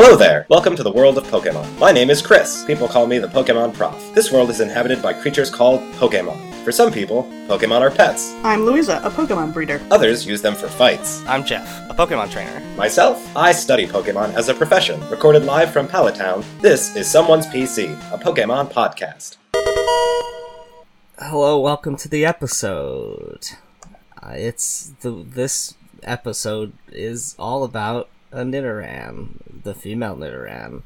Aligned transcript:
Welcome 0.00 0.76
to 0.76 0.82
the 0.82 0.90
world 0.90 1.18
of 1.18 1.24
Pokemon. 1.24 1.78
My 1.78 1.92
name 1.92 2.08
is 2.08 2.22
Chris. 2.22 2.64
People 2.64 2.88
call 2.88 3.06
me 3.06 3.18
the 3.18 3.28
Pokemon 3.28 3.74
Prof. 3.74 4.14
This 4.14 4.32
world 4.32 4.48
is 4.48 4.60
inhabited 4.60 5.02
by 5.02 5.12
creatures 5.12 5.50
called 5.50 5.82
Pokemon. 5.96 6.64
For 6.64 6.72
some 6.72 6.90
people, 6.90 7.24
Pokemon 7.46 7.82
are 7.82 7.90
pets. 7.90 8.32
I'm 8.42 8.64
Louisa, 8.64 9.02
a 9.04 9.10
Pokemon 9.10 9.52
breeder. 9.52 9.78
Others 9.90 10.26
use 10.26 10.40
them 10.40 10.54
for 10.54 10.68
fights. 10.68 11.22
I'm 11.26 11.44
Jeff, 11.44 11.68
a 11.90 11.94
Pokemon 11.94 12.30
trainer. 12.30 12.60
Myself, 12.76 13.20
I 13.36 13.52
study 13.52 13.86
Pokemon 13.86 14.32
as 14.32 14.48
a 14.48 14.54
profession. 14.54 15.06
Recorded 15.10 15.44
live 15.44 15.70
from 15.70 15.86
Pallet 15.86 16.14
Town, 16.14 16.42
this 16.62 16.96
is 16.96 17.06
Someone's 17.06 17.46
PC, 17.46 17.92
a 18.10 18.16
Pokemon 18.16 18.72
podcast. 18.72 19.36
Hello, 21.18 21.60
welcome 21.60 21.96
to 21.98 22.08
the 22.08 22.24
episode. 22.24 23.50
Uh, 24.22 24.32
it's 24.34 24.94
the 25.02 25.10
this 25.10 25.74
episode 26.02 26.72
is 26.90 27.36
all 27.38 27.64
about 27.64 28.08
a 28.32 28.42
Nidoran, 28.42 29.62
the 29.64 29.74
female 29.74 30.16
Nidoran, 30.16 30.82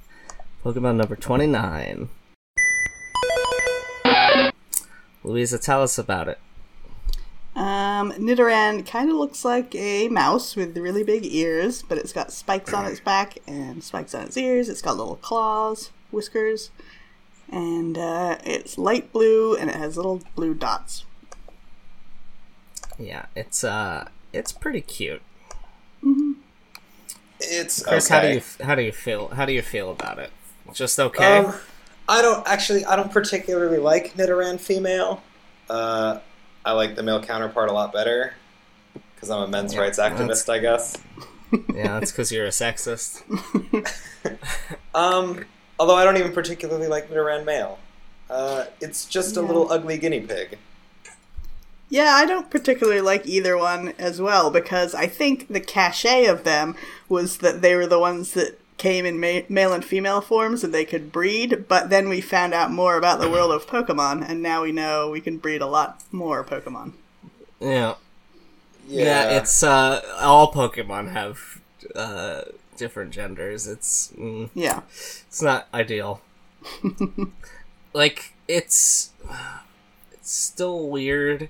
Pokemon 0.64 0.96
number 0.96 1.16
twenty 1.16 1.46
nine. 1.46 2.08
Louisa, 5.22 5.58
tell 5.58 5.82
us 5.82 5.98
about 5.98 6.28
it. 6.28 6.38
Um, 7.56 8.12
Nidoran 8.12 8.86
kind 8.86 9.10
of 9.10 9.16
looks 9.16 9.44
like 9.44 9.74
a 9.74 10.08
mouse 10.08 10.56
with 10.56 10.76
really 10.76 11.04
big 11.04 11.24
ears, 11.24 11.82
but 11.82 11.98
it's 11.98 12.12
got 12.12 12.32
spikes 12.32 12.72
on 12.72 12.86
its 12.86 13.00
back 13.00 13.38
and 13.46 13.82
spikes 13.82 14.14
on 14.14 14.24
its 14.24 14.36
ears. 14.36 14.68
It's 14.68 14.82
got 14.82 14.96
little 14.96 15.16
claws, 15.16 15.90
whiskers, 16.10 16.70
and 17.50 17.96
uh, 17.96 18.38
it's 18.44 18.76
light 18.76 19.12
blue 19.12 19.56
and 19.56 19.70
it 19.70 19.76
has 19.76 19.96
little 19.96 20.22
blue 20.34 20.52
dots. 20.52 21.04
Yeah, 22.98 23.26
it's 23.36 23.64
uh, 23.64 24.08
it's 24.32 24.52
pretty 24.52 24.80
cute. 24.80 25.22
It's 27.46 27.82
Chris, 27.84 28.10
okay. 28.10 28.14
how 28.14 28.20
do 28.22 28.34
you 28.34 28.42
how 28.66 28.74
do 28.74 28.82
you 28.82 28.92
feel? 28.92 29.28
How 29.28 29.44
do 29.44 29.52
you 29.52 29.62
feel 29.62 29.90
about 29.90 30.18
it? 30.18 30.30
Just 30.72 30.98
okay? 30.98 31.38
Um, 31.38 31.54
I 32.08 32.22
don't 32.22 32.46
actually. 32.46 32.84
I 32.84 32.96
don't 32.96 33.10
particularly 33.12 33.78
like 33.78 34.14
Nidoran 34.14 34.58
female. 34.60 35.22
Uh, 35.70 36.20
I 36.64 36.72
like 36.72 36.94
the 36.96 37.02
male 37.02 37.22
counterpart 37.22 37.68
a 37.70 37.72
lot 37.72 37.92
better 37.92 38.34
because 39.14 39.30
I'm 39.30 39.42
a 39.42 39.48
men's 39.48 39.74
Yeah, 39.74 39.80
rights 39.80 39.98
activist, 39.98 40.48
I 40.52 40.58
guess. 40.58 40.96
yeah, 41.74 41.98
that's 41.98 42.10
because 42.10 42.32
you're 42.32 42.46
a 42.46 42.50
sexist. 42.50 43.22
Um, 44.94 45.44
although 45.78 45.96
I 45.96 46.04
don't 46.04 46.16
even 46.16 46.32
particularly 46.32 46.86
like 46.86 47.10
Nidoran 47.10 47.44
male. 47.44 47.78
Uh, 48.30 48.66
it's 48.80 49.04
just 49.06 49.36
a 49.36 49.42
little 49.42 49.70
ugly 49.70 49.98
guinea 49.98 50.20
pig. 50.20 50.56
Yeah, 51.88 52.12
I 52.14 52.26
don't 52.26 52.50
particularly 52.50 53.00
like 53.00 53.26
either 53.26 53.56
one 53.56 53.94
as 53.98 54.20
well 54.20 54.50
because 54.50 54.94
I 54.94 55.06
think 55.06 55.48
the 55.48 55.60
cachet 55.60 56.26
of 56.26 56.44
them 56.44 56.74
was 57.08 57.38
that 57.38 57.62
they 57.62 57.74
were 57.76 57.86
the 57.86 57.98
ones 58.00 58.32
that 58.32 58.58
came 58.78 59.06
in 59.06 59.20
ma- 59.20 59.46
male 59.48 59.72
and 59.72 59.84
female 59.84 60.20
forms 60.20 60.64
and 60.64 60.74
they 60.74 60.84
could 60.84 61.12
breed, 61.12 61.66
but 61.68 61.90
then 61.90 62.08
we 62.08 62.20
found 62.20 62.52
out 62.52 62.70
more 62.72 62.96
about 62.96 63.20
the 63.20 63.30
world 63.30 63.52
of 63.52 63.66
Pokemon 63.66 64.28
and 64.28 64.42
now 64.42 64.62
we 64.62 64.72
know 64.72 65.10
we 65.10 65.20
can 65.20 65.38
breed 65.38 65.60
a 65.62 65.66
lot 65.66 66.02
more 66.10 66.42
Pokemon. 66.42 66.92
Yeah. 67.60 67.94
Yeah, 68.88 69.38
it's 69.38 69.62
uh 69.62 70.02
all 70.20 70.52
Pokemon 70.52 71.12
have 71.12 71.60
uh 71.94 72.42
different 72.76 73.12
genders. 73.12 73.66
It's 73.66 74.12
mm, 74.18 74.50
Yeah. 74.54 74.82
it's 75.28 75.40
not 75.40 75.68
ideal. 75.72 76.20
like 77.92 78.32
it's 78.48 79.12
it's 80.12 80.32
still 80.32 80.88
weird. 80.88 81.48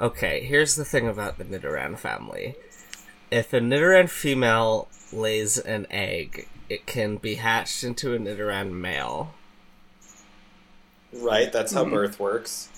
Okay, 0.00 0.44
here's 0.44 0.76
the 0.76 0.84
thing 0.84 1.08
about 1.08 1.38
the 1.38 1.44
Nidoran 1.44 1.98
family. 1.98 2.54
If 3.30 3.52
a 3.52 3.58
Nidoran 3.58 4.08
female 4.08 4.88
lays 5.12 5.58
an 5.58 5.86
egg, 5.90 6.48
it 6.68 6.86
can 6.86 7.16
be 7.16 7.34
hatched 7.34 7.82
into 7.82 8.14
a 8.14 8.18
Nidoran 8.18 8.72
male. 8.72 9.34
right. 11.12 11.52
That's 11.52 11.72
how 11.72 11.82
mm-hmm. 11.84 11.94
birth 11.94 12.20
works. 12.20 12.68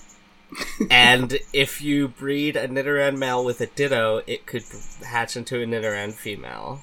and 0.89 1.37
if 1.53 1.81
you 1.81 2.07
breed 2.07 2.55
a 2.55 2.67
Nidoran 2.67 3.17
male 3.17 3.45
with 3.45 3.61
a 3.61 3.67
Ditto, 3.67 4.23
it 4.25 4.47
could 4.47 4.63
hatch 5.05 5.37
into 5.37 5.61
a 5.61 5.65
Nidoran 5.65 6.13
female. 6.13 6.81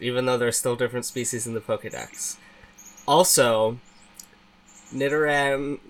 Even 0.00 0.24
though 0.24 0.38
they're 0.38 0.52
still 0.52 0.74
different 0.74 1.04
species 1.04 1.46
in 1.46 1.54
the 1.54 1.60
Pokedex. 1.60 2.36
Also, 3.06 3.78
Nidoran 4.92 5.80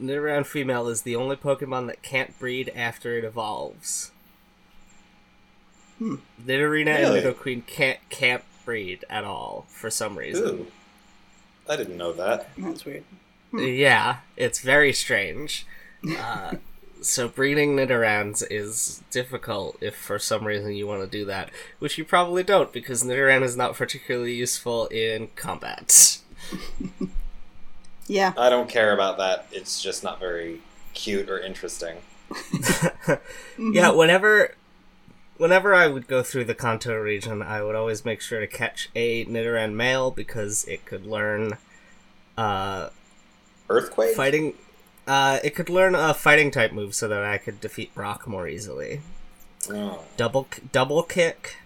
Nidoran 0.00 0.46
female 0.46 0.88
is 0.88 1.02
the 1.02 1.16
only 1.16 1.36
Pokemon 1.36 1.86
that 1.88 2.02
can't 2.02 2.38
breed 2.38 2.70
after 2.74 3.18
it 3.18 3.24
evolves. 3.24 4.12
Nidorina 6.00 6.96
Really? 6.98 7.18
and 7.18 7.26
Nidoqueen 7.36 7.66
can't 7.66 7.98
can't 8.08 8.44
breed 8.64 9.04
at 9.10 9.24
all 9.24 9.66
for 9.68 9.90
some 9.90 10.16
reason. 10.16 10.44
Ooh, 10.48 10.66
I 11.68 11.76
didn't 11.76 11.96
know 11.96 12.12
that. 12.12 12.48
That's 12.56 12.84
weird. 12.84 13.04
Yeah, 13.52 14.18
it's 14.36 14.60
very 14.60 14.92
strange. 14.92 15.66
Uh, 16.16 16.56
so 17.02 17.28
breeding 17.28 17.74
Nidorans 17.76 18.44
is 18.50 19.02
difficult 19.10 19.76
if 19.80 19.96
for 19.96 20.18
some 20.18 20.46
reason 20.46 20.74
you 20.74 20.86
want 20.86 21.02
to 21.02 21.08
do 21.18 21.24
that, 21.24 21.50
which 21.80 21.98
you 21.98 22.04
probably 22.04 22.42
don't 22.44 22.72
because 22.72 23.02
Nidoran 23.02 23.42
is 23.42 23.56
not 23.56 23.74
particularly 23.74 24.34
useful 24.34 24.86
in 24.86 25.28
combat. 25.34 26.18
Yeah. 28.08 28.32
I 28.36 28.48
don't 28.50 28.68
care 28.68 28.92
about 28.92 29.18
that. 29.18 29.46
It's 29.52 29.80
just 29.82 30.02
not 30.02 30.18
very 30.18 30.60
cute 30.94 31.28
or 31.30 31.38
interesting. 31.38 31.98
Yeah, 33.58 33.90
whenever 33.90 34.54
whenever 35.36 35.74
I 35.74 35.86
would 35.86 36.06
go 36.08 36.22
through 36.22 36.44
the 36.44 36.54
Kanto 36.54 36.94
region, 36.96 37.42
I 37.42 37.62
would 37.62 37.74
always 37.74 38.04
make 38.04 38.20
sure 38.20 38.40
to 38.40 38.46
catch 38.46 38.88
a 38.94 39.24
Nidoran 39.26 39.74
male 39.74 40.10
because 40.10 40.64
it 40.64 40.84
could 40.84 41.06
learn 41.06 41.58
uh 42.36 42.90
Earthquake. 43.68 44.14
fighting 44.16 44.54
uh 45.06 45.38
it 45.42 45.54
could 45.54 45.68
learn 45.70 45.94
a 45.94 46.14
fighting 46.14 46.50
type 46.50 46.72
move 46.72 46.94
so 46.94 47.08
that 47.08 47.24
I 47.24 47.38
could 47.38 47.60
defeat 47.60 47.94
Brock 47.94 48.26
more 48.26 48.46
easily. 48.48 49.00
Oh. 49.70 50.04
double 50.16 50.46
double 50.72 51.02
kick. 51.02 51.56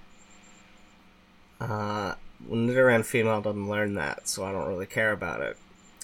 Uh, 1.60 2.14
Nidoran 2.50 3.04
female 3.04 3.40
doesn't 3.40 3.68
learn 3.68 3.94
that, 3.94 4.26
so 4.28 4.44
I 4.44 4.50
don't 4.50 4.66
really 4.66 4.86
care 4.86 5.12
about 5.12 5.40
it. 5.40 5.56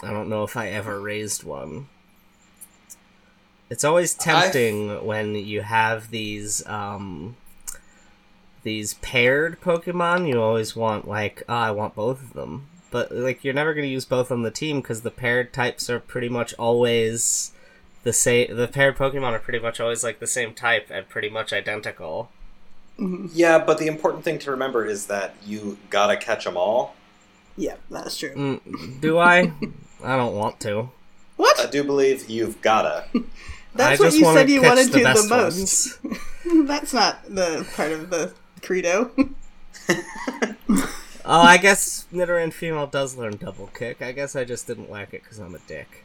I 0.03 0.11
don't 0.11 0.29
know 0.29 0.45
if 0.45 0.57
I 0.57 0.69
ever 0.69 1.01
raised 1.01 1.45
one. 1.45 1.89
It's 3.71 3.85
always 3.85 4.15
tempting 4.15 5.05
when 5.05 5.35
you 5.35 5.61
have 5.63 6.11
these 6.11 6.67
um 6.67 7.37
these 8.63 8.95
paired 8.95 9.61
Pokemon. 9.61 10.29
You 10.29 10.41
always 10.41 10.75
want 10.75 11.07
like, 11.07 11.43
oh, 11.49 11.55
I 11.55 11.71
want 11.71 11.95
both 11.95 12.23
of 12.23 12.33
them, 12.33 12.69
but 12.91 13.13
like 13.13 13.45
you're 13.45 13.55
never 13.55 13.75
gonna 13.75 13.87
use 13.87 14.05
both 14.05 14.33
on 14.33 14.43
the 14.43 14.51
team 14.51 14.81
because 14.81 15.03
the 15.03 15.11
paired 15.11 15.53
types 15.53 15.91
are 15.91 16.01
pretty 16.01 16.29
much 16.29 16.55
always 16.55 17.53
the 18.05 18.13
same. 18.13 18.57
The 18.57 18.69
paired 18.69 18.97
Pokemon 18.97 19.33
are 19.33 19.39
pretty 19.39 19.59
much 19.59 19.81
always 19.81 20.03
like 20.03 20.19
the 20.19 20.27
same 20.27 20.55
type 20.55 20.89
and 20.91 21.09
pretty 21.09 21.29
much 21.29 21.53
identical. 21.53 22.31
Yeah, 23.33 23.59
but 23.59 23.79
the 23.79 23.87
important 23.87 24.25
thing 24.25 24.39
to 24.41 24.51
remember 24.51 24.85
is 24.85 25.07
that 25.07 25.35
you 25.45 25.79
gotta 25.89 26.17
catch 26.17 26.45
them 26.45 26.57
all. 26.57 26.97
Yeah, 27.57 27.77
that's 27.91 28.17
true. 28.17 28.35
Mm, 28.35 29.01
do 29.01 29.19
I? 29.19 29.53
I 30.03 30.17
don't 30.17 30.35
want 30.35 30.61
to. 30.61 30.91
What? 31.37 31.61
I 31.61 31.67
do 31.67 31.85
believe 31.85 32.29
you've 32.29 32.61
gotta. 32.63 33.05
That's 33.75 34.01
I 34.01 34.05
what 34.05 34.07
just 34.09 34.19
you 34.19 34.25
said 34.25 34.51
you 34.51 34.63
wanted 34.63 34.89
the 34.89 34.93
to 34.93 34.99
the 34.99 35.05
best 35.05 35.29
most. 35.31 35.99
That's 36.67 36.93
not 36.93 37.23
the 37.29 37.67
part 37.77 37.93
of 37.93 38.11
the 38.11 38.33
credo. 38.63 39.11
Oh, 41.31 41.43
I 41.43 41.59
guess 41.59 42.07
Nidoran 42.11 42.53
female 42.55 42.87
does 42.87 43.17
learn 43.17 43.37
double 43.37 43.67
kick. 43.69 44.01
I 44.01 44.13
guess 44.13 44.35
I 44.35 44.45
just 44.45 44.67
didn't 44.67 44.91
like 44.91 45.13
it 45.13 45.23
because 45.23 45.39
I'm 45.39 45.55
a 45.55 45.59
dick. 45.59 46.05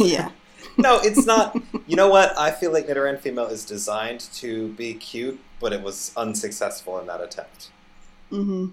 yeah. 0.00 0.30
no, 0.78 0.98
it's 1.02 1.26
not. 1.26 1.54
You 1.86 1.96
know 1.96 2.08
what? 2.08 2.36
I 2.38 2.50
feel 2.52 2.72
like 2.72 2.86
Nidoran 2.86 3.20
female 3.20 3.46
is 3.48 3.66
designed 3.66 4.20
to 4.34 4.68
be 4.68 4.94
cute, 4.94 5.38
but 5.60 5.74
it 5.74 5.82
was 5.82 6.12
unsuccessful 6.16 6.98
in 7.00 7.06
that 7.08 7.20
attempt. 7.20 7.70
hmm 8.30 8.68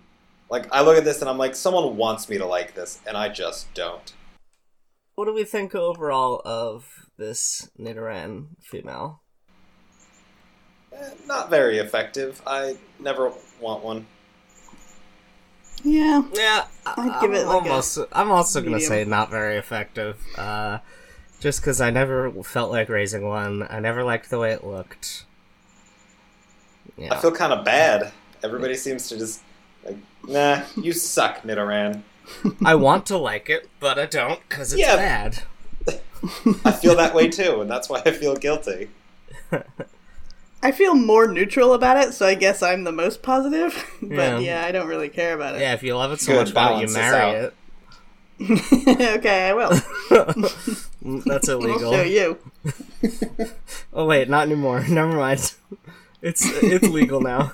Like, 0.49 0.71
I 0.73 0.81
look 0.83 0.97
at 0.97 1.03
this 1.03 1.19
and 1.19 1.29
I'm 1.29 1.37
like, 1.37 1.53
someone 1.53 1.97
wants 1.97 2.29
me 2.29 2.37
to 2.37 2.45
like 2.45 2.75
this, 2.75 2.99
and 3.05 3.17
I 3.17 3.27
just 3.27 3.73
don't. 3.73 4.13
What 5.19 5.25
do 5.25 5.33
we 5.33 5.43
think 5.43 5.75
overall 5.75 6.41
of 6.45 7.09
this 7.17 7.69
Nidoran 7.77 8.55
female? 8.61 9.19
Eh, 10.93 11.09
not 11.25 11.49
very 11.49 11.77
effective. 11.79 12.41
I 12.47 12.77
never 13.01 13.33
want 13.59 13.83
one. 13.83 14.07
Yeah. 15.83 16.23
Yeah, 16.31 16.67
I'd 16.85 16.97
I'm 16.97 17.19
give 17.19 17.33
it, 17.33 17.45
like, 17.45 17.65
a 17.65 17.69
almost. 17.69 17.99
I'm 18.13 18.31
also 18.31 18.61
gonna 18.61 18.79
say 18.79 19.03
not 19.03 19.29
very 19.29 19.57
effective. 19.57 20.15
Uh, 20.37 20.77
just 21.41 21.59
because 21.59 21.81
I 21.81 21.89
never 21.89 22.31
felt 22.41 22.71
like 22.71 22.87
raising 22.87 23.27
one. 23.27 23.67
I 23.69 23.81
never 23.81 24.05
liked 24.05 24.29
the 24.29 24.39
way 24.39 24.53
it 24.53 24.63
looked. 24.63 25.25
Yeah. 26.95 27.13
I 27.13 27.19
feel 27.19 27.33
kind 27.33 27.51
of 27.51 27.65
bad. 27.65 28.13
Everybody 28.41 28.75
seems 28.75 29.09
to 29.09 29.17
just 29.17 29.41
like, 29.83 29.97
nah, 30.25 30.61
you 30.77 30.93
suck, 30.93 31.41
Nidoran. 31.41 32.03
I 32.65 32.75
want 32.75 33.05
to 33.07 33.17
like 33.17 33.49
it, 33.49 33.69
but 33.79 33.97
I 33.99 34.05
don't 34.05 34.39
because 34.47 34.73
it's 34.73 34.81
Yeah. 34.81 34.95
bad. 34.95 35.43
I 36.65 36.71
feel 36.71 36.95
that 36.95 37.13
way 37.15 37.29
too, 37.29 37.61
and 37.61 37.69
that's 37.69 37.89
why 37.89 38.01
I 38.05 38.11
feel 38.11 38.35
guilty. 38.35 38.89
I 40.61 40.71
feel 40.71 40.93
more 40.93 41.25
neutral 41.27 41.73
about 41.73 41.95
it, 41.97 42.13
so 42.13 42.25
I 42.25 42.33
guess 42.35 42.61
I'm 42.61 42.83
the 42.83 42.91
most 42.91 43.21
positive. 43.21 43.85
but 44.01 44.09
Yeah. 44.15 44.39
yeah. 44.39 44.65
I 44.65 44.71
don't 44.73 44.87
really 44.87 45.07
care 45.09 45.33
about 45.33 45.55
it. 45.55 45.61
Yeah, 45.61 45.73
if 45.73 45.83
you 45.83 45.95
love 45.95 46.11
it 46.11 46.19
so 46.19 46.33
Good, 46.33 46.47
much, 46.47 46.55
why 46.55 46.81
you 46.81 46.87
marry 46.93 47.15
out. 47.17 47.35
it? 47.35 47.53
okay, 49.17 49.49
I 49.49 49.53
will. 49.53 49.69
That's 51.25 51.47
illegal. 51.49 51.93
I'll 51.93 52.03
show 52.03 52.03
you. 52.03 52.37
Oh 53.93 54.05
wait, 54.05 54.29
not 54.29 54.43
anymore. 54.47 54.85
Never 54.87 55.13
mind. 55.13 55.53
It's 56.21 56.45
it's 56.63 56.87
legal 56.87 57.21
now. 57.21 57.53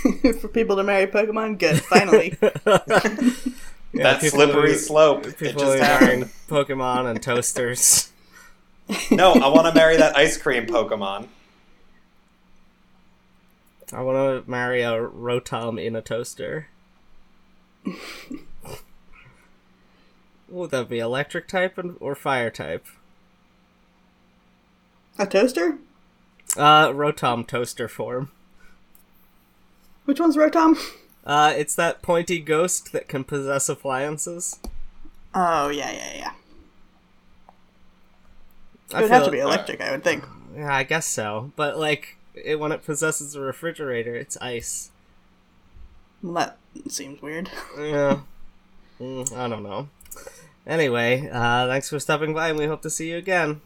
For 0.40 0.48
people 0.48 0.76
to 0.76 0.82
marry 0.82 1.06
Pokemon, 1.06 1.58
good. 1.58 1.80
Finally. 1.82 2.36
Yeah, 3.92 4.12
that 4.12 4.22
slippery 4.22 4.70
who- 4.74 4.78
slope. 4.78 5.26
It 5.26 5.36
People 5.36 5.62
just 5.62 5.78
are 5.82 5.84
happened. 5.84 6.08
marrying 6.08 6.30
Pokemon 6.48 7.10
and 7.10 7.20
toasters. 7.20 8.12
No, 9.10 9.32
I 9.32 9.48
want 9.48 9.66
to 9.66 9.74
marry 9.74 9.96
that 9.96 10.16
ice 10.16 10.38
cream 10.38 10.66
Pokemon. 10.66 11.26
I 13.92 14.00
want 14.02 14.44
to 14.44 14.48
marry 14.48 14.82
a 14.82 14.92
Rotom 14.92 15.84
in 15.84 15.96
a 15.96 16.02
toaster. 16.02 16.68
Would 20.48 20.70
that 20.70 20.88
be 20.88 21.00
electric 21.00 21.48
type 21.48 21.76
and, 21.76 21.96
or 22.00 22.14
fire 22.14 22.50
type? 22.50 22.86
A 25.18 25.26
toaster? 25.26 25.78
Uh, 26.56 26.88
Rotom 26.90 27.44
toaster 27.44 27.88
form. 27.88 28.30
Which 30.10 30.18
one's 30.18 30.36
Rotom? 30.36 30.76
Uh, 31.24 31.54
it's 31.56 31.76
that 31.76 32.02
pointy 32.02 32.40
ghost 32.40 32.90
that 32.90 33.06
can 33.06 33.22
possess 33.22 33.68
appliances. 33.68 34.58
Oh, 35.36 35.68
yeah, 35.68 35.92
yeah, 35.92 36.12
yeah. 36.16 36.32
It 38.90 38.96
I 38.96 39.02
would 39.02 39.10
have 39.12 39.24
to 39.26 39.30
be 39.30 39.38
electric, 39.38 39.80
I 39.80 39.92
would 39.92 40.02
think. 40.02 40.24
Yeah, 40.56 40.74
I 40.74 40.82
guess 40.82 41.06
so. 41.06 41.52
But 41.54 41.78
like, 41.78 42.16
it, 42.34 42.58
when 42.58 42.72
it 42.72 42.84
possesses 42.84 43.36
a 43.36 43.40
refrigerator, 43.40 44.16
it's 44.16 44.36
ice. 44.38 44.90
Well, 46.24 46.34
that 46.74 46.90
seems 46.90 47.22
weird. 47.22 47.48
Yeah. 47.78 48.22
Mm, 49.00 49.32
I 49.36 49.48
don't 49.48 49.62
know. 49.62 49.90
Anyway, 50.66 51.30
uh, 51.32 51.68
thanks 51.68 51.88
for 51.88 52.00
stopping 52.00 52.34
by, 52.34 52.48
and 52.48 52.58
we 52.58 52.66
hope 52.66 52.82
to 52.82 52.90
see 52.90 53.10
you 53.10 53.16
again. 53.16 53.60